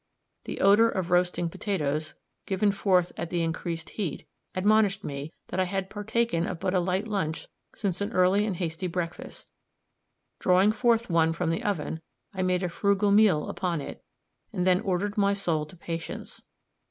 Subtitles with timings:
[0.45, 2.15] The odor of roasting potatoes,
[2.47, 6.79] given forth at the increased heat, admonished me that I had partaken of but a
[6.79, 9.51] light lunch since an early and hasty breakfast;
[10.39, 12.01] drawing forth one from the oven,
[12.33, 14.03] I made a frugal meal upon it,
[14.51, 16.41] and then ordered my soul to patience.